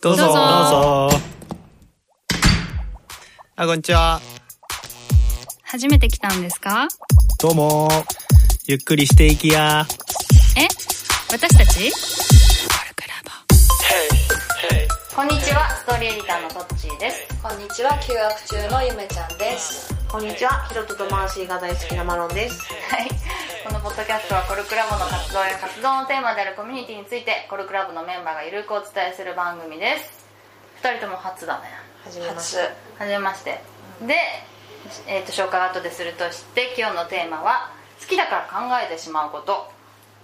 [0.00, 0.22] どうぞ。
[0.24, 0.34] どうぞ。
[0.34, 1.18] どうぞ
[3.56, 4.20] あこんにちは。
[5.62, 6.88] 初めて来たんですか？
[7.40, 7.88] どうも。
[8.66, 9.86] ゆっくりしていきや。
[10.56, 10.66] え？
[11.30, 11.92] 私たち？
[15.14, 17.26] こんにちは、ストーリーエディターのトッチーです。
[17.42, 17.98] こんにちは。
[17.98, 19.92] 休学中のゆめちゃんです。
[20.06, 22.62] こんにちは、ヒロトとマーシーが大好きなマロンです。
[22.88, 23.08] はい。
[23.64, 30.28] このポッドキャストはコルクラボの活動や活動のテーマであるコミュニティについて、コルクラボのメンバーがゆるくお伝えする番組です。
[30.76, 31.66] 二人とも初だね。
[32.04, 33.02] はじめまし初て。
[33.02, 33.58] はじめまして。
[34.06, 34.14] で、
[35.08, 39.72] えっ、と、紹介は後でするとして、今日のテーマは、好きだから考えてしまうこと。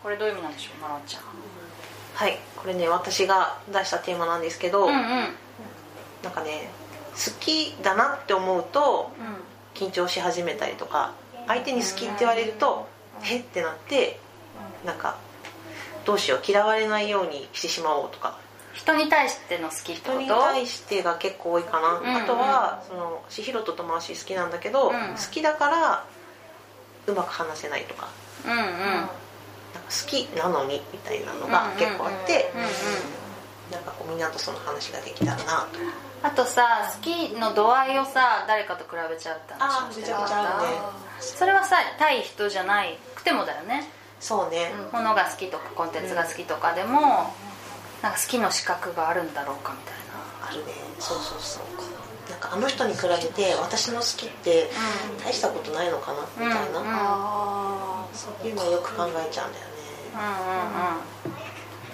[0.02, 1.22] これどういう意味なんでしょう、マロンちゃん。
[2.14, 4.96] はい、これね、私が出したテーマなんですけど、うんうん。
[4.96, 5.05] うん。
[6.22, 6.70] なんかね、
[7.14, 9.10] 好きだなって思うと
[9.74, 11.14] 緊張し始めたりとか、
[11.48, 12.93] 相手に好きって言われると、
[13.24, 14.19] へってなって、
[14.84, 15.16] なんか
[16.05, 18.38] どうしよう嫌われないようにしてしまおうとか。
[18.73, 22.22] 人に対しての好き人に対してが結構多いかな、んうん。
[22.25, 24.92] あとはそのしひろととマーシー好きなんだけど、うん。
[24.92, 24.97] 好
[25.31, 26.05] きだから
[27.06, 28.08] うまく話せないとか。
[28.44, 28.58] うんうん。
[28.58, 29.11] なんか
[29.75, 32.53] 好きなのにみたいなのが結構あって。
[33.70, 35.78] なんかこうみんなとその話ができたらなと。
[36.22, 43.88] あとさ好きの度合いをさ誰かと比べちゃうって話をしあーめちゃくちゃあるねそれはさ対人じゃないくてもだよね。
[44.20, 47.34] そうね、ものが好きとかコンテンツが好きとかでも、
[48.02, 50.48] なんか好きの資格があるんだろうかみたいな。
[50.48, 50.72] あるね。
[50.98, 54.70] そうそうそうなんかあの人に比べて私の好きって
[55.22, 56.86] 大したことないのかなみたいな、うん。
[56.86, 59.72] うんあそういうのをよく考えちゃうんだよね。
[60.14, 60.20] うん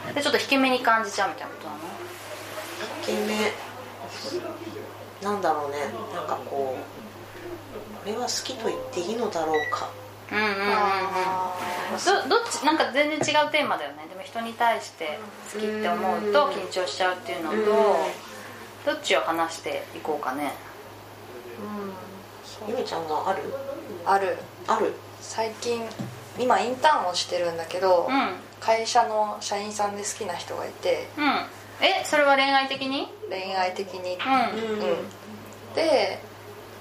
[0.07, 0.15] うんうん。
[0.15, 1.81] でちょっと引け目に感じちゃうみたいなことなの？
[3.03, 3.53] 一見目。
[5.23, 5.79] なんだろうね。
[6.15, 6.79] なんかこうこ
[8.07, 9.89] れは好きと言っていいのだろうか。
[10.33, 10.63] うんうんうんうん。
[10.67, 11.55] あ
[12.05, 14.07] どどっちなんか全然違うテーマだよね。
[14.09, 15.19] でも人に対して
[15.53, 17.57] 好きって思うと緊張しちゃうっていうのと
[18.87, 20.53] どっちを話していこうかね。
[22.69, 23.43] ゆめちゃんはある？
[24.07, 24.37] ある。
[24.67, 24.93] ある。
[25.21, 25.83] 最近
[26.39, 28.37] 今インターンをしてるんだけど、うん。
[28.61, 31.09] 会社の社員さんで好きな人がいて。
[31.19, 31.25] うん。
[31.85, 33.09] えそれは恋愛的に？
[33.29, 34.17] 恋愛的に。
[34.17, 34.71] うん。
[34.73, 34.81] うん。
[35.75, 36.30] でだ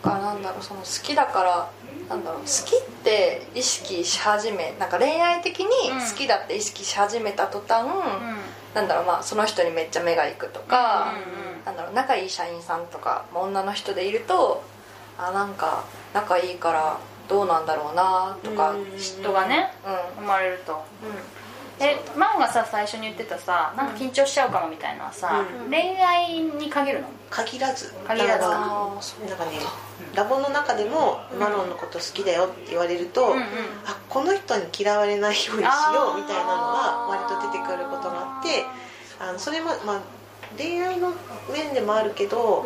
[0.01, 1.71] からなんだろうその好きだから
[2.09, 7.87] なんだろう好きって意識し始めなんか恋愛的に好きだって意識し始めた途端、
[8.73, 11.13] なんだろうまあその人にめっちゃ目がいくとか、
[11.65, 14.63] なんだろう仲いい社員さんとか、まあ女の人でいると
[15.19, 15.83] あなんか
[16.13, 18.83] 仲いいからどうなんだろうなとかうん。
[18.93, 20.23] 嫉妬がねうん。
[20.23, 20.83] 生まれると。
[21.81, 25.69] えマンがさ最初に言ってたさなんか緊張しちゃうかもみたいなさ、うん。
[25.69, 27.94] 恋愛に限るの限らず。
[28.07, 28.41] 限らず。
[28.41, 29.59] なんかね
[30.16, 33.41] ラボの中でもマロンのこと好きだよって言われると、うんうん。
[33.85, 38.66] あこの人に嫌われないようにしようみたいなのが割と出てくることがあって
[39.19, 40.01] あのそれも、まあ、
[40.57, 41.13] 恋愛の
[41.51, 42.66] 面でもあるけど、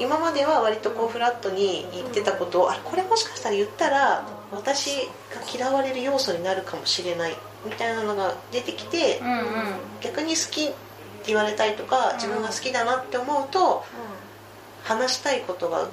[0.00, 9.44] 今までは割とこうフラットに言ってたことをあれこれもしかしたら言ったら私が嫌われる要素になるかもしれないみたいなのが出てきて、うんうん。
[10.00, 10.72] 逆に好き
[11.26, 13.84] 言われたりとか自分が好きだなって思うと、
[14.84, 15.88] 話したいことが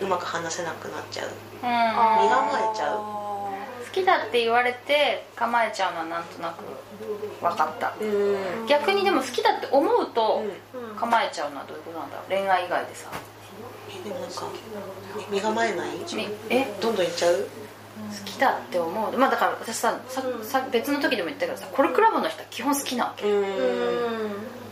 [0.00, 1.28] うまく話せなくなっちゃう。
[1.28, 1.32] うん。
[1.32, 2.98] 身構えちゃう。
[2.98, 6.64] 好きだって言われて構えちゃうのはなんとなく
[7.40, 7.94] 分かった。
[8.00, 8.66] うん。
[8.66, 10.42] 逆にでも好きだって思うと
[10.74, 10.96] うん。
[10.96, 12.26] 構えちゃうのはどういうことなんだろう？
[12.28, 13.08] 恋愛以外でさ。
[14.02, 14.50] でもなんか
[15.30, 15.98] 身構えない？
[16.14, 16.66] みえ？
[16.80, 17.36] どんどんいっちゃう？
[17.44, 19.16] 好きだって思う。
[19.16, 23.30] まあだから私さささ別の時でも言ったけどさコルクラボの人は基本好きなわけ。
[23.30, 23.44] うん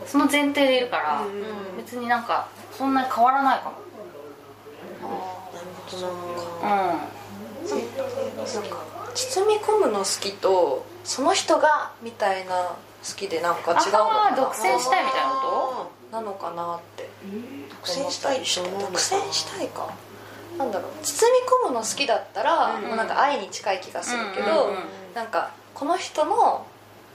[0.07, 3.77] その前提でいるからうん別になんかそんなに変わらないかも。
[5.03, 6.93] なるほどな。
[6.93, 6.99] うん。
[9.15, 14.37] 包み込むの好きとその人がみたいな好きでなんか違うのかな。
[14.37, 17.09] 独占したいみたいなこなのかなって。
[17.71, 19.93] 独占したいって思うのか独占したいか。
[20.59, 20.93] なんだろう。
[21.03, 24.85] 包み込むの好きだったら、うんもうなんか愛に近い気がするけど、うんうんうん。
[25.15, 26.67] なんかこの人の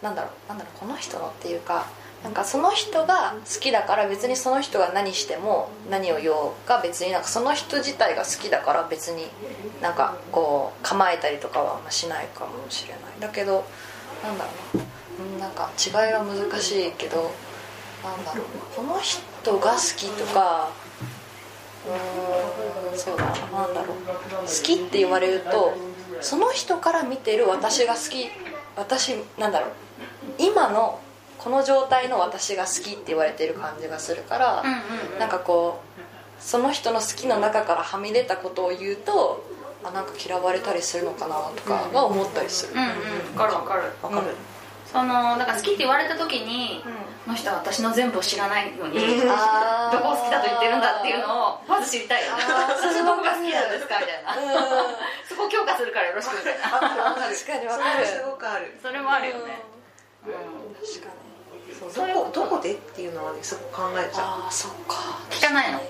[0.01, 0.49] なんだろう。
[0.49, 0.79] なんだろう。
[0.79, 1.87] この人のっていうか
[2.27, 9.27] なんかその人が好きだから別にその人が何しても何を言おうが別になんかその人自体が好きだから別に
[9.81, 13.63] なんかこう構えたりとかはしないかもしれないだけど
[14.21, 15.39] なんだろう。
[15.39, 17.31] なんか違いは難しいけど
[18.03, 18.45] なんだろう
[18.75, 20.69] この人が好きとか
[22.91, 23.97] うんそうだななんだろう。
[24.41, 25.73] 好きって言われると
[26.19, 28.27] その人から見てる私が好き
[28.75, 29.69] 私なんだろう。
[30.37, 30.99] 今の
[31.47, 35.19] この状態の私が好きって言われてる感じがするから、うんうんうん。
[35.19, 39.47] なんかこうその人の好きの中からはみ出たことを言うと
[39.81, 42.91] あなんか嫌われたりするのかなとかは思ったりする、うんうん。
[43.31, 43.81] 分かる分かる。
[44.03, 44.35] わかる、
[44.91, 46.83] そのだから好きって言われた時に、
[47.23, 52.27] この人は私の全部を知らないのに、 どこを好きだと言ってるんだっていうのをまず知りたい。
[52.27, 52.43] よね
[52.75, 54.35] 私どこが好きなんですかみたいな。
[54.35, 54.95] うん。
[55.23, 56.69] そこ強化するからよろしくみたいな。
[57.15, 58.05] 確かにわかる。
[58.05, 58.77] それすごくある。
[58.83, 59.63] それもあるよね、
[60.27, 60.75] うん。
[60.75, 61.26] 確かに
[61.73, 65.19] そどこどこでっていうのはねすごく考えちゃああそっか。
[65.29, 65.79] 聞かないの？
[65.79, 65.81] う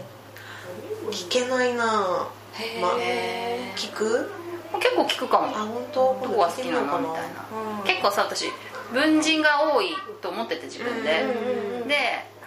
[1.12, 4.29] 聞けないなへまえ聞く？
[4.79, 5.47] 結構聞くかも。
[5.47, 6.00] あ本当？
[6.21, 8.45] どこが好きなのみたいな、結構さ私
[8.94, 9.89] 文人が多い
[10.21, 11.09] と思ってて自分で、
[11.88, 11.95] で、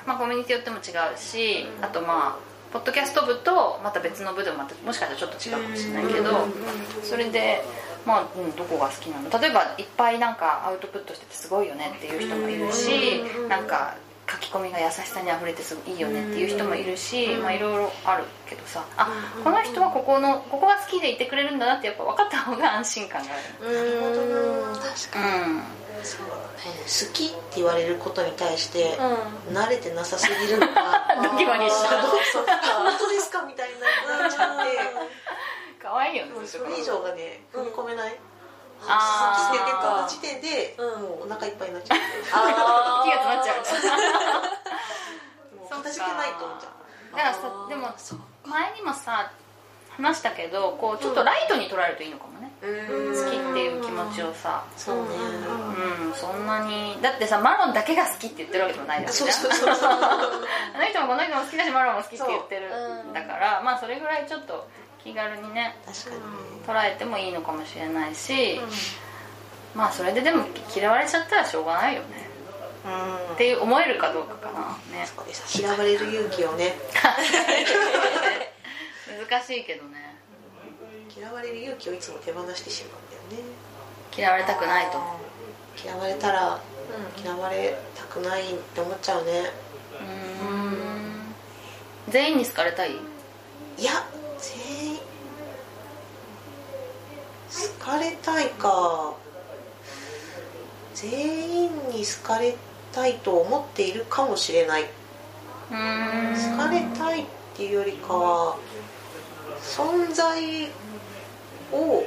[0.07, 6.31] まあ、コミュニティによっても違うし、あとまあポッドキャスト部とまた別の部でもまたもしかしたらちょっと違うかもしれないけど、
[7.03, 7.65] それで
[8.07, 13.97] まあ、うん、どこが好きなの例えばいっぱいなんかアウトプットしててすごいよねっていう人もいるし、なんか
[14.31, 18.85] 書き込みが優しさにあふれてすごいいいよねっていう人もいるし、まあいろいろあるけどさ。
[18.97, 19.09] あ
[19.43, 23.69] この人はここのここが好きでいてくれるんだなってやっぱ分かった方が安心感がある。
[23.69, 25.53] うん確かに。
[25.55, 25.63] うん
[26.03, 26.27] そう。
[26.29, 26.41] だね
[26.85, 28.97] 好きって言われることに対して
[29.51, 31.09] う慣れてなさすぎるのか。
[31.23, 33.87] ドキマキしちゃうあーそう本当ですかみたいにな
[34.29, 35.11] っちゃって
[35.91, 38.15] 可愛いよねもうそれ以上がね踏み込めない。
[38.87, 39.51] あー。
[39.51, 41.03] 好きって言った時点でうん。
[41.03, 43.67] もうお腹いっぱいになっちゃって あ気が詰まっちゃう。
[45.59, 46.73] もう片付けないと思っちゃう。
[47.17, 47.93] だからさでも
[48.47, 49.33] 前にもさ
[49.97, 52.67] 話したけどこうちょっとライトに捉えるといいのかもね、好
[53.29, 54.63] きっていう気持ちをさ。
[54.77, 55.09] そうね。
[55.17, 56.97] うんそんなに。
[57.03, 59.31] だってさマロンだけが好きって言ってるわけでもないわけじゃん。
[59.33, 59.99] そうそうそう あ
[60.79, 62.71] の人もこの人も好きだしマロンも好きって言ってる。
[63.13, 64.69] だからまあそれぐらいちょっと
[65.05, 66.23] 気軽にね確かにね。
[66.67, 68.61] 捉えてもいいのかもしれないし、
[69.75, 70.45] まあそれででも
[70.75, 72.29] 嫌われちゃったらしょうがないよね。
[72.85, 73.35] うん。
[73.35, 74.61] っていう思えるかどうかかな。
[74.97, 75.07] ね。
[75.07, 76.75] そうです嫌われる勇気をね。
[79.29, 80.17] 難しいけどね。
[81.17, 83.49] 嫌われる勇気をいつも手放してしまうんだよね。
[84.17, 84.99] 嫌われたくないと
[85.83, 86.61] 嫌われたら
[87.23, 89.51] 嫌われたくないって思っちゃうね。
[90.01, 90.05] う
[90.55, 91.35] ん。
[92.09, 92.93] 全員に好かれたい？
[92.93, 94.05] いや
[94.39, 94.80] 全員
[97.51, 99.15] 好かれたいか。
[100.95, 102.55] 全員に好かれ
[102.93, 104.83] たいと思っているかもしれない。
[104.83, 106.57] うん。
[106.57, 107.27] 好かれたいっ
[107.57, 108.57] ていうよりかは
[109.63, 110.69] 存在
[111.73, 112.05] を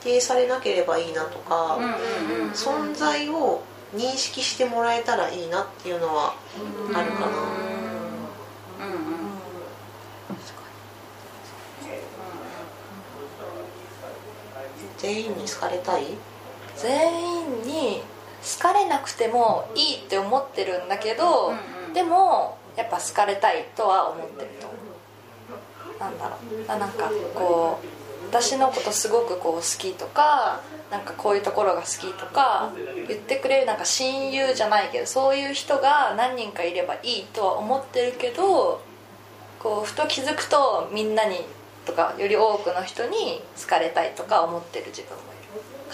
[0.00, 1.78] 否定されなければいいなとか、
[2.54, 3.62] 存在を
[3.94, 6.34] 認識してもらえたらいいなっていうのは
[6.94, 9.16] あるかな、うんうん
[15.06, 16.02] 全員に好かれたい？
[16.76, 18.02] 全員に
[18.42, 21.92] 好かれなくてもいいって思ってるんだけど、うんうん。
[21.94, 24.66] でもやっぱ好かれたいとは思ってると。
[24.66, 24.76] 思
[25.96, 26.38] うなんだろう。
[26.66, 27.86] あなんかこう
[28.28, 30.60] 私のことすごくこう好きとか
[30.90, 32.72] なんかこういうところが好きとか
[33.08, 38.80] 言ってくれるなんか親友じゃないけどそういう人が何人かいればいいとは思ってるけど
[39.60, 41.36] こうふと気づくとみんなに
[41.86, 45.36] とかより多くの人に好かれたいとか思ってる自分もい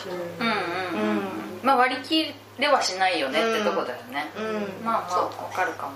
[0.09, 0.49] るうん
[1.00, 1.23] うんうん。
[1.62, 4.41] まあ割り切れはしないよねってとこだよね、う
[4.83, 4.85] ん。
[4.85, 5.93] まあまあわかるかも。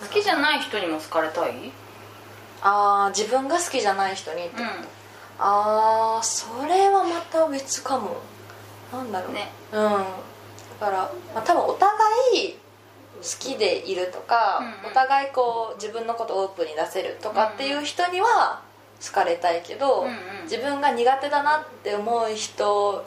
[0.00, 1.50] 好きじゃない人にも好かれたい？
[1.50, 1.72] うん
[2.62, 4.64] ああ自分が好きじゃない人にってこと、
[5.38, 8.18] ああそれはまた別かも。
[8.92, 9.32] なんだろう。
[9.32, 9.50] ね。
[9.72, 9.80] うん。
[9.80, 9.96] だ
[10.78, 11.90] から、まあ、多分お互
[12.34, 12.58] い好
[13.38, 14.92] きでいるとか、うんうん。
[14.92, 18.62] お互いこう自分のことをオープンに出せるとかっていう人には
[19.04, 20.14] 好かれたいけど、うんうん。
[20.44, 23.04] 自分が苦手だなって思う人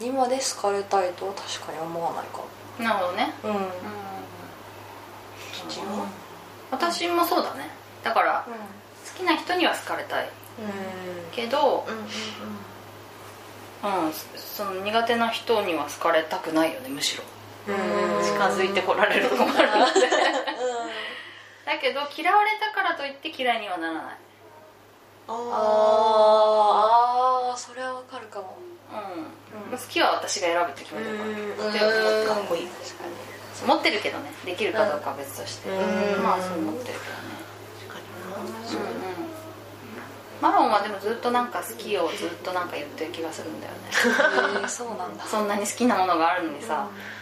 [0.00, 2.40] にまで好かれたいとは確かに思わないか
[2.82, 3.32] なるほどね。
[3.42, 3.62] もうん、うん。
[3.62, 3.68] うん。
[6.70, 7.70] 私もそうだね。
[8.02, 8.52] だから好
[9.18, 10.28] きな人には好かれたい。
[11.32, 12.06] けど、うん、
[14.36, 17.24] その苦手な人には好かれたくないよねむしろ
[17.66, 17.74] 近
[18.48, 19.66] づいてこられると困るので。
[21.66, 24.02] だけど嫌われたからといって嫌いにはならない。
[25.28, 27.50] ああー。
[27.50, 28.56] あーそれはわかるかも。
[29.72, 31.28] うん、好きは私が選ぶって決めてるから。
[31.28, 31.34] うん。
[31.34, 31.92] って思っ
[32.22, 32.68] てかっこいい。
[33.66, 35.70] 持ってるけどねできるかどうかは別として。
[35.70, 36.22] うん。
[36.22, 37.34] まあそう思ってるけどね。
[37.90, 39.26] 確かうんうん。
[40.40, 44.60] マロンはでもずっとなんか好きをずっとなんか言ってる気がするんだよね。
[44.60, 45.24] へ えそうなんだ。
[45.24, 46.86] そんなに好きなものがあるのにさ。
[46.92, 47.15] に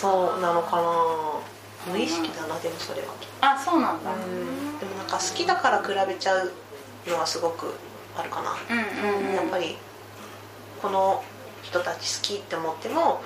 [0.00, 1.92] そうなのかな。
[1.92, 3.08] 無意識だなでもそれは。
[3.40, 4.10] あそうなんだ。
[4.14, 6.52] でもなんか好きだから比べちゃう
[7.06, 7.74] のはすごく
[8.16, 9.34] あるかな、うんうんうん。
[9.34, 9.76] やっぱり
[10.80, 11.24] この
[11.62, 13.20] 人たち好きって思っても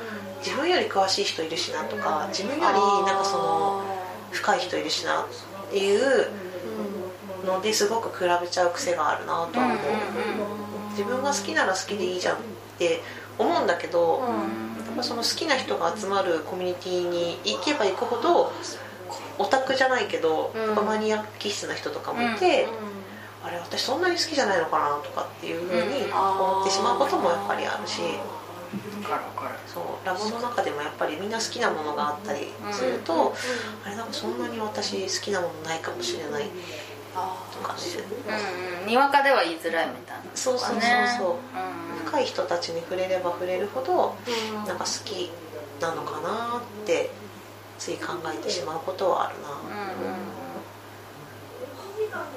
[0.44, 2.62] 自分より詳しい人いるしなとか自分より
[3.06, 3.84] なんかその
[4.30, 5.26] 深い人いるしなっ
[5.70, 6.28] ていう
[7.44, 9.78] のですごく比べちゃう癖があるなとは思う、
[10.90, 12.38] 自分が好きなら好きでいいじゃんっ
[12.78, 13.00] て
[13.38, 14.71] 思うんだけど、うん
[15.02, 18.52] その好きな人が集まるコミュニティに行けば行くほど
[19.38, 20.60] オタクじゃないけど、うん。
[20.60, 22.68] やっぱマニアック気質な人とかもいて、
[23.44, 28.00] あれ私そんなに好きじゃないのかなとかっていうふうに思ってしまうこともやっぱりあるし。
[28.72, 29.58] 分かる分かる。
[29.66, 33.34] そうラボの中でもやっぱりみんな好きなものがあったりすると、
[33.84, 36.44] あれなんかそんなに私好きなものないかもしれない
[37.14, 38.86] とかってうんうん。
[38.86, 40.22] にわかでは言いづらいみたいな。
[40.34, 40.80] そうそうそう
[41.18, 42.06] そう、うん。
[42.06, 44.16] 深い人たちに触れれば触れるほど
[44.66, 45.30] なんか好き
[45.80, 47.10] なのかなって
[47.78, 50.32] つい考えてしまうことはあるな、うん
[52.14, 52.28] あと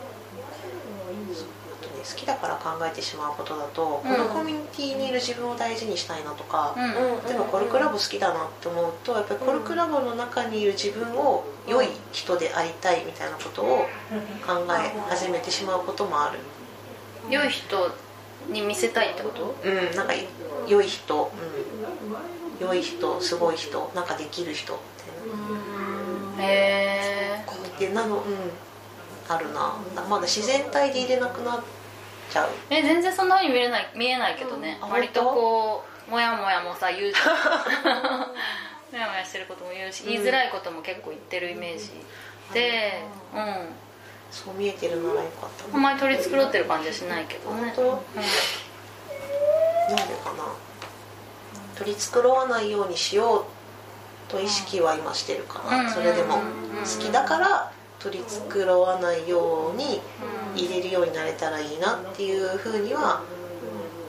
[1.28, 1.65] ね
[2.08, 4.12] 好きだから考えてしまうことだと、うん。
[4.12, 6.84] このコミュニティにいる自分を大事にしたいなとか、うん。
[6.84, 7.26] うん。
[7.26, 13.88] 例えばコルクラボ好きだなって思うとやっぱりコルクラボの中にいる自分を良い人でありたいみたいなことを
[14.46, 16.40] 考え始めてしまうこともある。
[17.30, 17.92] 良い人
[18.52, 19.56] に見せたいってこと？
[19.64, 20.14] うんなんか
[20.68, 21.32] 良い人、
[22.62, 24.80] うん、良い人すごい人なんかできる人
[26.38, 28.24] みへえたいなでなのうん。
[29.28, 29.74] あるな。
[30.08, 31.64] まだ自然体で入れなくなっ
[32.32, 32.50] ちゃう。
[32.70, 38.20] え全然そんなふうに見えない見えないけどね、あ割とこうもやもやもさ言うじゃん。
[38.92, 41.92] もやもやしてることも言うし言いづらいことも結構言ってるイメージ。
[42.54, 43.02] で
[43.34, 43.76] うん
[44.32, 45.76] そう見えてるならよかった。
[45.76, 47.74] あんまり取り繕ってる感じはしないけどね。
[47.76, 48.04] 本当？
[49.96, 50.44] なんでかな？
[51.78, 53.46] 取り繕わないようにしよう
[54.32, 55.86] と意識は今してるかうん。
[55.86, 56.38] なそれでも。
[56.38, 56.42] うん。
[56.80, 57.72] 好きだから
[58.06, 60.00] 取り繕わないように
[60.56, 63.24] 入れるようになれたらいいなっていうふうには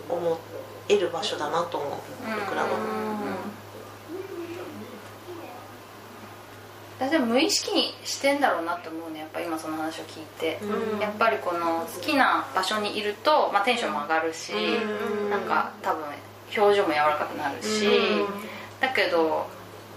[0.07, 0.39] 思
[0.89, 1.91] える場所だなと思う。
[2.47, 2.71] クラブ
[6.99, 8.41] 私でも無意識にしてん。
[8.41, 11.01] だろうなって思うねやっぱ今その話を聞いて、うん。
[11.01, 15.31] やっぱりこの好きな場所にいると、まあ、テンションも上がるし、うん。
[15.31, 15.41] なん。
[15.43, 16.05] か多分
[16.57, 18.27] 表情も柔らかくなるし、うん。
[18.81, 19.47] だけど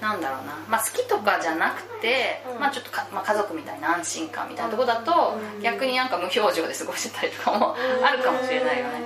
[0.02, 2.60] なんだろうな、まあ、好きとかじゃなくて、うん。
[2.60, 9.02] まあ、ちょっとか、まあ、家族みたいな安心感みたいなところだと、逆になんか無表情で過ごしてたりとかもあるかもしれないよね、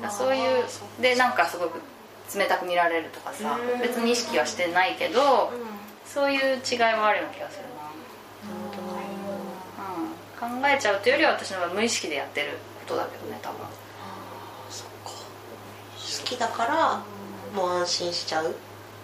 [0.00, 0.64] だからそういう
[1.00, 1.80] でなんかすごく
[2.36, 3.80] 冷たく見られるとかさ、うん。
[3.80, 5.52] 別に意識はしてないけど、
[6.06, 7.64] そういう違いはあるような気がする
[10.46, 13.58] な、うん、考えちゃうというよりは私の場合無意識でやってることだけどね多分。
[16.18, 17.02] 好きだから
[17.54, 18.54] もう安心しちゃう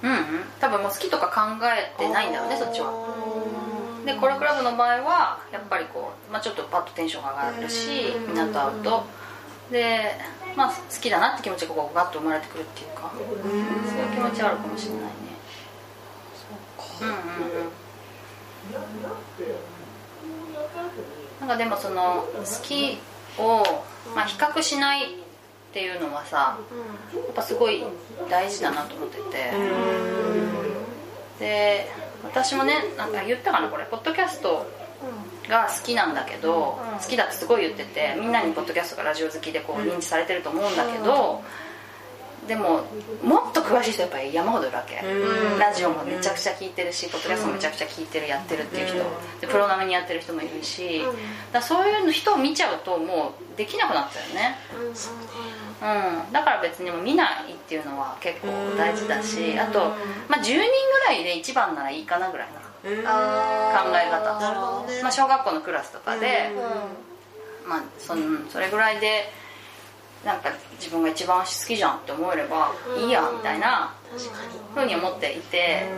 [0.03, 0.19] うんうん。
[0.61, 2.93] 多分もう好きとか考えてないんだろうねそっちは。
[4.05, 9.05] でコラクラブの場合はやっぱりこう、まあ、ちょっとパッとテンションが上がるしうんみんなと会うと
[9.71, 10.01] で
[10.57, 13.13] まあ好きだなって気持ちがこうガッと生まれてくるっていうか。
[13.15, 13.35] そういう
[14.13, 15.11] 気持ちはあるかもしれないね。
[17.01, 17.83] うんうんうん。
[21.41, 22.99] なんかでもその好き
[23.39, 23.63] を、
[24.15, 25.09] まあ、比較しないっ
[25.73, 26.59] ていうのはさ
[27.15, 27.83] やっぱすごい
[28.31, 29.23] 大事だなと思ってて
[31.43, 31.91] で
[32.23, 33.85] 私もねなんか言ったかなこれ。
[33.85, 34.65] ポッドキャスト
[35.49, 36.99] が好きなんだけど、うん。
[36.99, 41.43] 好きだってすごい言っててみんなにポッドキャストがラジオ好きでこう認知されてると思うんだけど、
[42.47, 42.85] でも
[43.23, 45.59] もっと詳しい人やっぱり山ほどいるわけ、うん。
[45.59, 48.99] ラジオもめちゃくちゃ聞いてるし、ポッドキャストもめちゃくちゃ聞いてるやってるっていう人、
[49.41, 51.03] でプロ並みにやってる人もいるし、
[51.53, 54.57] だそういう人を見ちゃうともうできなくなっちゃうよね
[55.83, 58.47] うん、だから別にもう見ないっていうのは結構
[58.77, 59.81] 大事だしあと、
[60.29, 60.65] まあ、10人ぐ
[61.09, 62.97] らいで一番ならいいかなぐらいなうん。
[62.97, 64.41] 考え方。
[64.41, 65.03] なるほどね。
[65.03, 66.51] まあ、小学校のクラスとかで、
[67.65, 69.31] うまあ、そんそれぐらいで
[70.25, 73.93] なんか自分が一番好きじゃんって思えればいいやみたいな
[74.75, 75.89] ふうに思っていて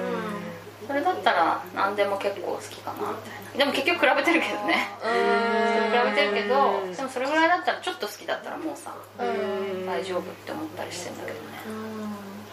[0.87, 3.59] それだったら何でも結構好きかなみたいな。
[3.59, 4.89] でも結局比べてるけどね。
[5.01, 11.43] 比べてるけどでもそれぐらいだったらちょっと好きだったらもうさ大丈夫って思ったりしてんだけどね。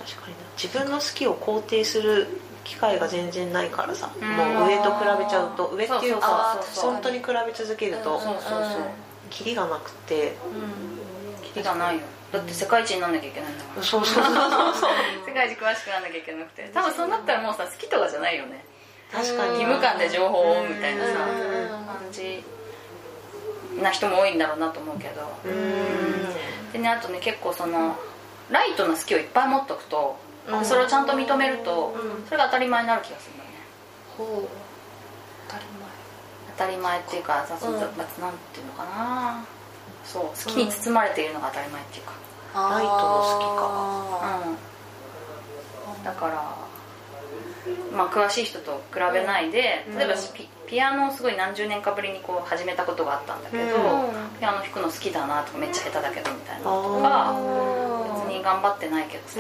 [0.05, 0.39] 確かにな。
[0.61, 2.27] 自分の好きを肯定する
[2.63, 4.29] 機会が全然ないからさ、うん。
[4.35, 5.67] もう上と比べちゃうと。
[5.67, 8.81] 上っていうか本当に比べ続けるとそうそうそう。
[9.29, 10.35] キリがなくて。
[11.43, 13.83] キリがないよだって世界一になんなきゃいけないんだから。
[13.83, 14.91] そうそうそうそう
[15.27, 16.69] 世界一詳しくなんなきゃいけなくて。
[16.73, 18.63] 多分そうなったらもうさ好きとかじゃないよね。
[19.11, 19.61] 確かに。
[19.61, 21.85] 義務感で情報をみたいなさうん。
[21.85, 22.43] 感じ
[23.81, 25.27] な人も多いんだろうなと思うけど。
[25.43, 26.71] うん。
[26.71, 27.97] でねあとね結構その
[28.50, 30.65] ライトな好きをいっぱい持っとくとうん。
[30.65, 32.25] それをちゃんと認めるとうん。
[32.25, 33.55] それが当たり前になる気がするんだよね。
[34.17, 34.47] ほう。
[35.50, 35.65] 当たり
[36.57, 37.73] 当たり前っていうかさ、うん。
[37.79, 39.43] なんていうのかな
[40.05, 42.12] そう好きに包まれているのが当たり前っていうか。
[42.53, 44.41] 前ライトの好きか。
[45.98, 46.03] うん。
[46.03, 46.62] だから
[47.96, 53.72] まあ、詳しい人と比べないで、例えばピピアノをすごい何十年かぶりにこう始めたことがあったんだけど、うん。
[54.39, 57.36] ピアノ弾くの好きだなとかめっちゃ下手だけどみたいなのとか
[58.25, 59.39] 別に頑張ってないけどさ、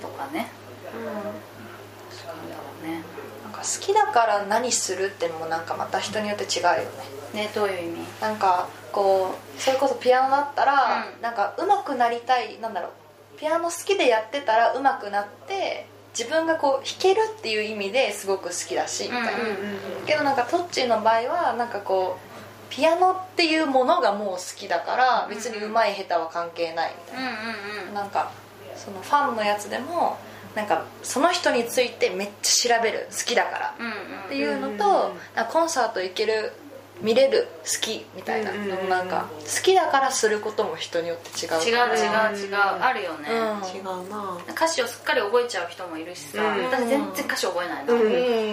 [0.00, 0.50] とかね。
[0.94, 1.24] なん。
[1.24, 3.02] だろうね。
[3.44, 8.06] なんか好きだから何するってのもなんかまた人によって違うよねねどういう意味？
[8.20, 11.22] なんかこうそれこそピアノだったら、うん。
[11.22, 13.38] なんか上手くなりたいなんだろう。
[13.38, 27.94] ピアノ好きでやってたら上手くなって自分がこう弾けるっていう意味ですごく好きだしみたいな、うんうんけどなんかトッチーの場合はなんかこうピアノっていうものがもう好きだから別に上手い下手は関係ないみたいな、うんうんうん。
[27.94, 28.32] なんか
[28.76, 30.16] そのファンのやつでも
[30.54, 33.08] なんかその人についてめっちゃ調べる。
[33.10, 33.74] 好きだから。
[33.78, 33.92] うんうん。
[34.24, 36.52] っていうのと、なんかコンサート行ける
[37.00, 38.88] 見れる好きみたいな、うんうんうん。
[38.88, 43.76] なんか好きだからすることも人によって違う違う違う違うあるよね、うん。
[43.76, 44.38] 違うな。
[44.50, 46.64] 歌詞をすっかり覚えちゃう人もいるしさ、うん。
[46.64, 48.00] 私全然歌詞覚えないの、うん。
[48.00, 48.04] う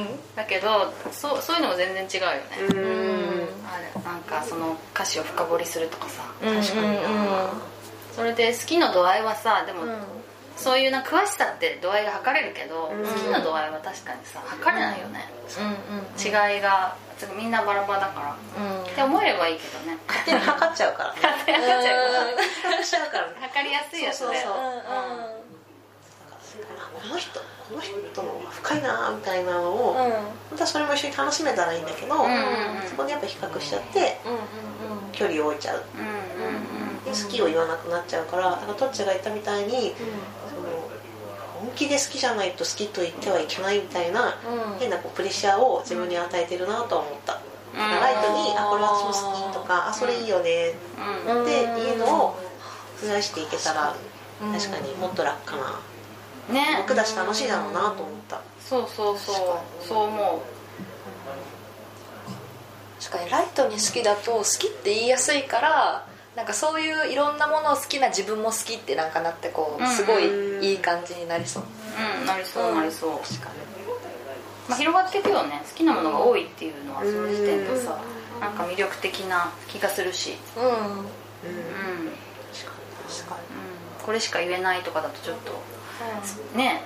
[0.03, 3.47] んだけどそうそういうのも全然違うよね、うん。
[3.67, 6.23] あれなんかその歌詞を深掘りするとかさ。
[6.41, 6.87] うん確かに。
[7.01, 7.53] な
[8.15, 9.97] それで好きの度合いはさでも、うん。
[10.55, 16.95] そういうな詳しさって度合いが測れるけど、うん好きの度合いは確かにさ測れないよね、うん違いが
[17.37, 18.83] みんなバラバラだから、うん。
[18.83, 19.97] って思えればいいけどね。
[20.07, 21.13] 勝手に測っちゃうから。
[21.13, 21.83] ね測っ
[22.85, 23.27] ちゃうから。
[23.27, 24.27] ね測りやすいやつこ
[27.07, 27.91] の人この人
[28.51, 30.05] 深いなみたいなのを、うん。
[30.05, 32.31] うん本当はそれも一緒に楽しめたらいいんだけど、んうん。
[32.31, 32.35] う
[32.85, 35.83] んそこでやっぱ比較しちゃってうん距離を置いちゃう。
[35.97, 36.13] うんうん
[37.03, 39.93] で好きを言わなくなっちゃうからなんかトッチが言ったみたいに
[41.75, 44.37] 気で好きじゃないと好きと言ってはいけないみたいな
[44.71, 44.79] うん。
[44.79, 47.39] 変なこうプレッシャーを自分に与えてるなとは思った、
[47.75, 50.73] ライトに「あこれ私も好き」とか「あそれいいよね」
[51.27, 51.43] うんうん。
[51.43, 52.39] っていうのを
[53.01, 53.95] 増やしていけたら
[54.39, 55.57] 確かにもっと楽か
[56.49, 56.53] な。
[56.53, 56.77] ね。
[56.77, 58.41] 僕だし楽しいだろうなと思った。
[58.59, 59.35] そうそうそう。
[59.87, 60.53] そう思う。
[63.03, 71.63] 確かにライトに好きだと好きって言いやすいからなんかそういういろんなものを好きな自分も好きってなんかなってこうすごいいい感じになりそう。
[71.63, 73.11] うんなりそうなりそう、
[74.67, 75.61] まあ、広がっていくよね。
[75.69, 77.99] 好きなものが多いっていうのはその時点でさ。
[78.39, 80.35] なんか魅力的な気がするし。
[80.57, 80.63] うん。
[80.63, 80.71] うん。
[80.71, 81.03] うん、うん、
[83.07, 83.37] 確か
[84.05, 85.51] これしか言えないとかだとちょっと
[86.57, 86.81] ね。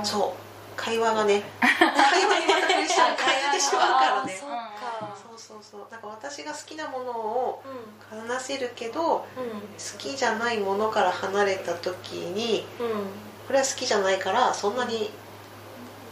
[0.00, 0.76] にそう。
[0.76, 1.42] 会話がね。
[1.60, 1.68] 会
[2.26, 4.32] 話にまたプレッシャーを感じてしまうからね
[5.48, 5.80] そうかそうそう。
[5.82, 9.98] そうなんか私が好きなものをう話せるけど好ん。
[9.98, 12.88] きじゃないものから離れた時にうん。
[13.46, 15.10] これは好きじゃないからそんなに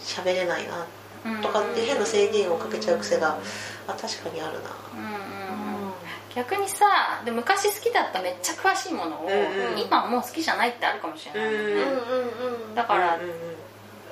[0.01, 0.87] 喋れないな
[1.25, 3.39] うんとかって変な制限をかけちゃう癖が
[3.87, 4.71] あ確かにあるな。
[4.95, 5.93] うんうんうん。
[6.35, 13.23] 逆にさで昔好きだっためっちゃ詳しいものを、うんうん今はもう好きじゃないってあるかもしれないよね、うんうんうんだから、うん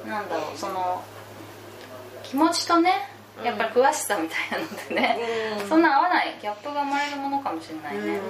[0.04, 0.08] うん。
[0.10, 1.02] なんだろうその
[2.24, 2.92] 気持ちとね
[3.44, 5.18] やっぱり詳しさみたいなのでね、
[5.62, 5.68] うん。
[5.68, 8.20] そんな合わないギャップが生まれるものかもしれないね、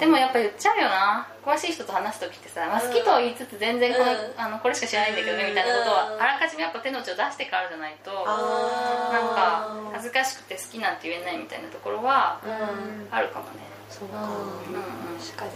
[0.00, 1.26] でもやっぱ言っちゃうよな。
[1.44, 4.18] 詳しい人と話す時ってさ、まあ、好きとは言いつつ全然この、うん。
[4.36, 6.16] あのこれしか知らないんだけどねみたいなことは。
[6.18, 8.26] あらかじめやっぱ手の内を出してからじゃないとなんあ
[9.34, 13.08] か恥ずかしくて好きなんて言えないみたいなところはうん。
[13.10, 14.22] あるかもねそうか。
[14.22, 15.50] うんうん確かに。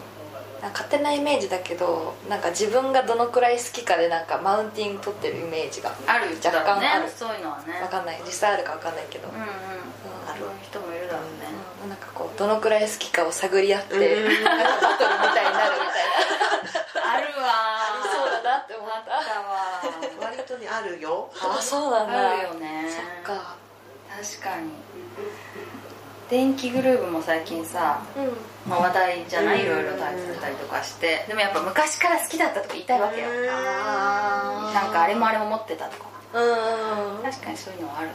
[0.62, 7.08] なんか勝手なイメージだけどなんか自分がどのくらい好きかでなんかマウンティング取ってるイメージがある若干ある。
[7.08, 7.80] そういうのはね。
[7.80, 8.20] わかんない。
[8.26, 9.42] 実際あるかわかんないけど、うんうん。
[9.42, 11.48] あるそういう人もいるだろうね、
[11.84, 11.88] うん。
[11.88, 14.44] なんかこうどのくらい好きかを探り合って、うん。
[14.44, 16.06] なんかバトルみたいになるみたい
[17.00, 17.08] な。
[17.12, 17.48] あるわ。
[17.80, 19.10] ありそうだなって思った。
[19.10, 19.80] わ。
[20.20, 21.30] 割とねあるよ。
[21.40, 22.30] たあそうなんだ。
[22.30, 22.84] あるよね。
[23.24, 23.56] そっか。
[24.10, 24.70] 確かに
[26.30, 28.70] 電気グルーヴも最近さ、うん。
[28.70, 36.08] まあ、話題じゃないいうんろいろタイプたりとかしてでもやっぱ昔から好きだったとか言いたいわけよなんかあれもあれも持ってたとか。
[36.34, 37.16] うん。
[37.16, 38.14] うん確かにそういうのはあるね。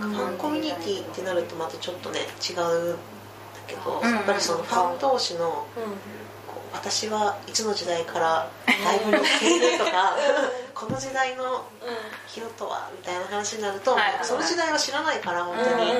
[0.00, 2.98] なんかファンコミュニティってなるとまたちょっとね違うんだ
[3.68, 4.10] けど、うん。
[4.10, 5.66] やっぱりそのファン同士の
[6.72, 8.50] 私はいつの時代から
[8.84, 10.16] ライブに行っているとか
[10.78, 11.64] この時代の
[12.26, 15.90] ヒロとはみたいな話になると、その時代は知らないから本当に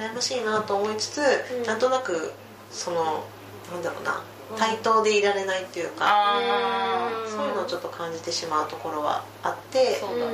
[0.00, 1.66] 羨ましいなと思いつつ、うん。
[1.66, 2.32] なんとなく
[2.70, 3.24] その
[3.70, 4.22] なんだろうな
[4.56, 10.32] 対等でいられないっていうか、あうんそういうのをちょっと感じてしまうところはあってあそうだね。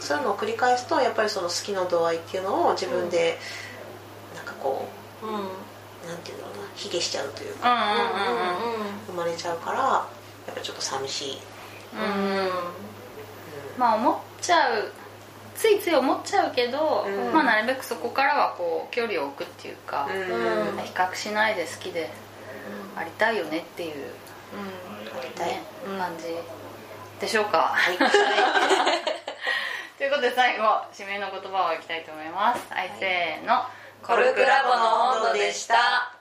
[0.00, 3.38] そういうのを繰り返すとやっぱりその好きの度合いっていうのを自分で
[4.34, 4.88] なんかこ
[5.22, 5.36] うんうん。
[5.36, 5.42] う
[6.08, 8.86] なんていうんだろうな卑下しちゃうといううかんうんうん。
[9.06, 10.04] 生まれちゃうからや
[10.50, 11.38] っぱりちょっと寂しい、
[13.78, 14.92] まあ思っちゃう
[15.54, 17.32] ついつい思っちゃうけど、うん。
[17.32, 20.14] まあなるべくそこからはこう距離を置くっていうか、うん。
[20.82, 22.10] 比較しないで好きで
[22.96, 23.92] ありたいよねっていう、
[25.16, 25.62] ありたいね
[25.98, 26.24] 感じ
[27.20, 27.74] でしょうか。
[27.74, 27.98] はい。
[29.98, 32.60] ということで最後締めの言葉をいきたいと思います。
[32.72, 33.64] はい、せーの。
[34.02, 36.12] コルクラボの温度でした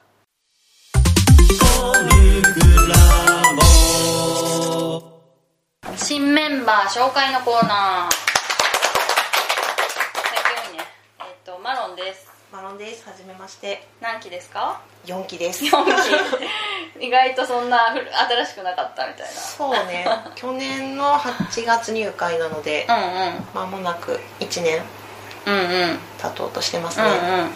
[6.03, 7.75] 新メンバー紹介のコーナー。
[7.75, 8.11] はい
[10.55, 10.83] 今日ね。
[11.19, 12.27] えっ、とマロンです。
[12.51, 13.07] マロンです。
[13.07, 13.87] はじめまして。
[14.01, 15.63] 何期ですか？4期です。
[15.63, 15.69] 4
[16.99, 17.05] 期。
[17.05, 20.05] 意外とそんな古新しくなかったみたいそうね。
[20.35, 23.43] 去年の8月入会なのでなうんうん。
[23.53, 24.81] 間もなく1年
[25.45, 25.57] うんう
[25.93, 25.99] ん。
[26.19, 27.49] 経とうとしてますうね、んうん。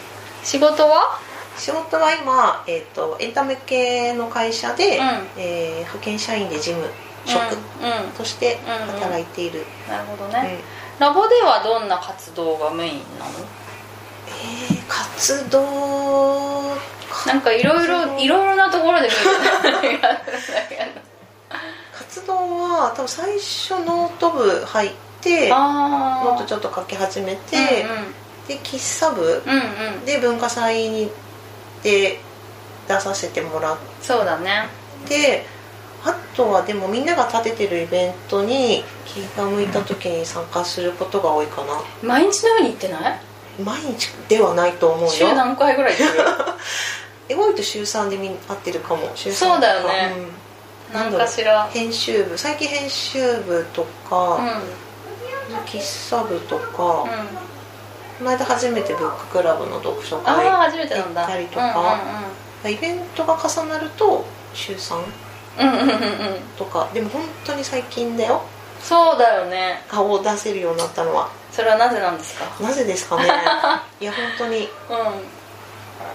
[0.44, 1.20] 仕事は？
[1.58, 5.04] 仕事は今、えー、とエンタメ系の会社で、うん。
[5.38, 6.88] えー派遣社員で事務
[7.26, 8.12] 職うんうん。
[8.18, 8.94] としてうん。
[8.96, 10.60] うん働いている、なるほどうんね、
[11.00, 13.32] ラボではどんな活動がメインなの？
[14.28, 16.76] えー活動
[17.26, 19.14] なんかいろいろいろいろなところで見
[19.90, 20.00] る
[21.98, 26.38] 活動は多分最初ノート部入ってノあー。
[26.40, 27.86] トちょっと書き始めて、
[28.46, 29.94] うで喫茶部んうん、うん。
[29.96, 31.10] うんで文化祭に
[31.84, 32.20] で
[32.88, 34.68] 出させてもらっそうだね。
[35.08, 35.46] て
[36.06, 41.82] あとはでもみんなが立ててるイベントに気が向いた時に参加することが多いかな。
[42.04, 43.20] 毎日のように行ってない？
[43.64, 45.10] 毎日ではないと思うよ。
[45.10, 46.24] 週何回ぐらい行ってる？
[47.30, 49.10] え多いと週3でみん会ってるかも。
[49.16, 50.14] 週3そうだよね。
[50.92, 51.68] うん、何かしら。
[51.72, 52.38] 編集部。
[52.38, 55.56] 最近編集部とか、うん。
[55.66, 57.10] 喫茶部とか、うん。
[58.18, 60.68] この間初めてブッククラブの読書会行っ
[61.28, 62.00] たりとか
[62.66, 64.96] イベントが重なると週3
[65.60, 65.90] うんうんうんうん。
[65.90, 66.90] うんうんとか。
[66.94, 68.42] でも本当に最近だよ。
[68.82, 69.82] そうだよね。
[69.90, 71.30] 顔を出せるようになったのは。
[71.52, 72.46] それはなぜなんですか？
[72.64, 73.24] なぜですかね。
[74.00, 74.66] いや本当に。
[74.66, 74.70] う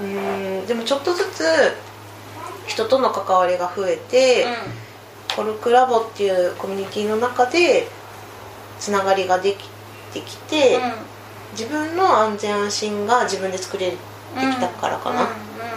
[0.03, 0.07] うー
[0.62, 0.66] ん。
[0.66, 1.74] でもちょっとずつ
[2.66, 4.55] 人との関わりが増えて、んうん。
[5.37, 7.88] コルクラボっていうコミュニティの中で
[8.79, 9.68] つながりができ
[10.12, 10.81] てきて、
[11.53, 13.96] 自分の安全安心が自分で作れて
[14.37, 15.29] きたからかな、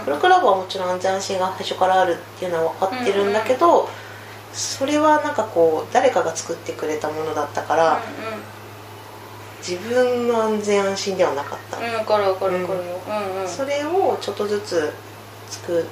[0.05, 3.87] コルクラボはもちろん安全安心が最初からあるっていうのは分かってるんだけど、
[4.53, 8.01] それはなんかこう誰かが作ってくれたものだったから、
[9.65, 12.99] 自分の安全安心ではなかった、うんうん分かる分かる分かるよ。
[13.07, 13.41] うん。
[13.41, 14.93] うんそれをちょっとずつ
[15.49, 15.85] 作っ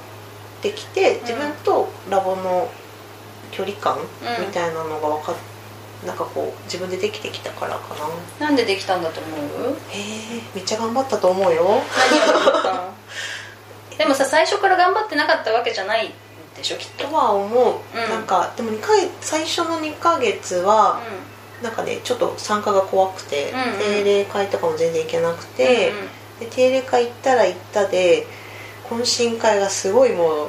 [0.60, 2.68] てきて自分とラボの
[3.50, 3.98] 距離感
[4.40, 5.34] みたいなのが分かっ
[6.06, 7.94] なんかこう自分でできてきたからか
[8.38, 8.46] な。
[8.46, 9.36] なんでできたんだと思
[9.68, 9.76] う？
[9.90, 11.62] へえめっちゃ頑張ったと思うよ。
[11.62, 12.74] 何を思った？
[12.74, 12.91] の
[13.98, 16.12] でもさ最初から頑張ってなかったわけじゃない
[16.56, 17.06] でしょきっと。
[17.06, 18.10] とは思う、うん。
[18.10, 21.00] なんかでも2回最初の2ヶ月は
[21.62, 23.78] なんかねちょっと参加が怖くて、うんうん。
[23.78, 26.08] 定例会とかも全然行けなくて、うんうん
[26.40, 28.26] で定例会行ったら行ったで
[28.90, 30.48] 懇親会がすごいもう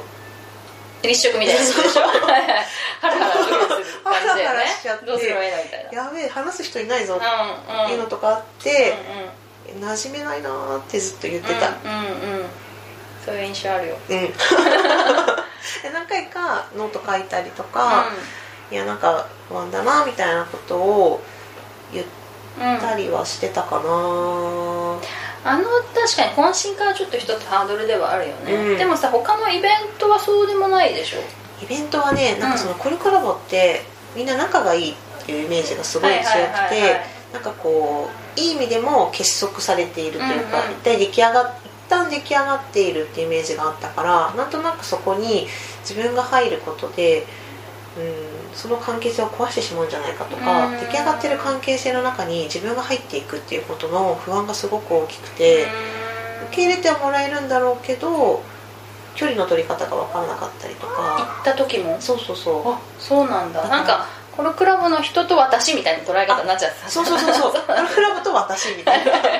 [1.06, 2.02] 立食みたいなやつでしょ。
[2.02, 4.40] ハラハラドキドキする感じだよね。
[4.40, 7.14] ハラハラしちゃってどうすればいいのみたいなやべえ話す人いないぞ。
[7.14, 7.84] うんうん。
[7.84, 8.94] っていうのとかあって、
[9.78, 11.68] 馴染めないなーってずっと言ってた。
[11.68, 12.46] うんうんうん
[13.24, 13.96] そういう印象あるよ。
[14.08, 14.32] うん、 で
[15.92, 18.06] 何回かノート書いたりとか、
[18.70, 21.22] いやなんか不安だなみたいなことを
[21.92, 22.06] 言っ
[22.58, 28.78] うんうんたりはしてたかな、あの確かに懇親会はちょっと一つハードルではあるよね、うん。
[28.78, 31.18] でもさ他のイベントはそうでもないでしょ。
[31.62, 33.82] イベントはねなんかそのコルクラボって
[34.14, 34.94] みんな仲がいいっ
[35.26, 36.70] ていうイメージがすごい強くてはい
[37.32, 40.72] なんかこういい意味でも結束されているというか、うんうん。
[40.72, 45.46] 一体出来上がっ一旦出来上がっているっていうイメージがあったからなんとなくそこに
[45.80, 47.26] 自分が入ることで
[47.96, 50.80] うんその関係性を壊してしまうんじゃないかとか、うん。
[50.80, 55.66] 出来上がってる関係性の中に自分が入っていくっていうことの不安がすごく大きくて、
[56.50, 58.42] 受け入れてはもらえるんだろうけど
[59.14, 61.96] 距離の取り方が分からなかったりと行かった時も？
[62.00, 62.72] そうそうそう。
[62.72, 63.68] あそうなんだ。
[63.68, 67.52] なんかこのクラブの人と私みたいな捉え方になっちゃってたそうそうそうそう。
[67.66, 69.12] コルクラブと私みたいな。
[69.12, 69.38] だから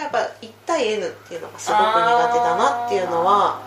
[0.00, 3.60] やっぱ1対 N っていうのがすごく苦手だなっていうのは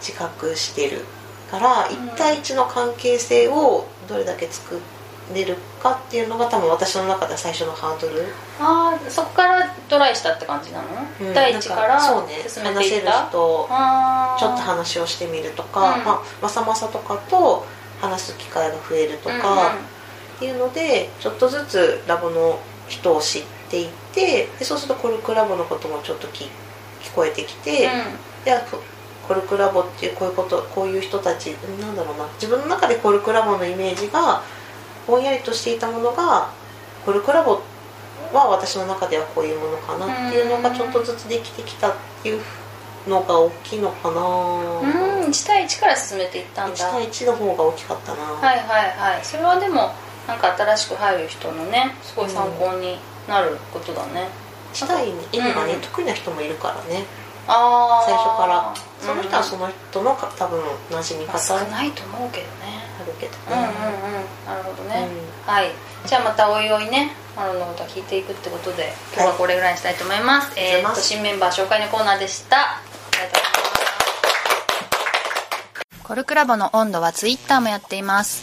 [0.00, 1.04] 自覚してる
[1.50, 4.80] から1対1の関係性をどれだけ作
[5.34, 8.26] れるかっていうのが多分私の中では最初のハードル、
[8.58, 10.88] ああそこからトライしたって感じなの、
[11.20, 16.04] うん第一からそうね話せる人ちょっと話をしてみるとか、うん。
[16.04, 17.64] まあ、まさまさとかと
[18.00, 19.84] 話す機会が増えるとか、うんうん。
[20.36, 26.48] っていうのでちょっとずつラボの人を知っていってでそうするとコルクラボのこともちょっと聞
[27.02, 27.88] 聞こえてきて、
[28.44, 28.82] であコ
[29.26, 31.46] コルクラボっていうこういうことこういう人たち
[31.80, 34.42] なんだろうな自分の中でコルクラボのイメージが
[35.06, 36.50] ぼんやりとしていたものが
[37.04, 37.60] コルクラボ
[38.32, 42.42] は私の中ではこういうものかなっていうのがちょっとずつできてきたっていう
[43.08, 49.24] のが大きいのかな、うん1対1から進めていったん1だ対1の方が大きかったな、はいはいはい。
[49.24, 49.92] それはでも
[50.26, 52.98] なんか新しく入る人のねすごい参考に
[53.30, 54.28] なることだね、
[54.74, 55.80] したいね犬がね、うん。
[55.80, 57.06] 得意な人もいるからね。
[57.46, 58.74] ああ最初から。
[59.00, 62.50] その人はその人のか多分馴染みまあ方ある少ないと思うけどね。
[63.18, 63.32] けど。
[63.50, 63.70] うんうんうん。
[63.70, 63.74] ね、
[64.46, 65.08] なるほどね、
[65.46, 65.70] はい。
[66.04, 67.12] じゃあまたおいおいね。
[67.36, 72.56] マロンのことは聞いていくってことで今日はこれぐらいにしたいと思います、いありがとうございえーっと新メンバー紹介のコーナーでした。
[72.56, 73.50] ありがとうございます。
[76.02, 78.42] コルクラボの温度はツイッターもやっています